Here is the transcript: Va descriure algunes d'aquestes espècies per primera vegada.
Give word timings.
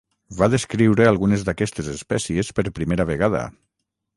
Va 0.37 0.47
descriure 0.53 1.05
algunes 1.09 1.45
d'aquestes 1.49 1.91
espècies 1.93 2.51
per 2.61 2.67
primera 2.81 3.07
vegada. 3.15 3.45